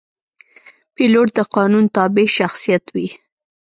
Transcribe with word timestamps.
پیلوټ 0.95 1.27
د 1.37 1.39
قانون 1.55 1.85
تابع 1.95 2.27
شخصیت 2.37 2.83
وي. 2.95 3.07